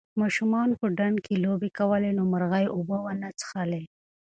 [0.21, 3.83] ماشومانو په ډنډ کې لوبې کولې نو مرغۍ اوبه ونه څښلې.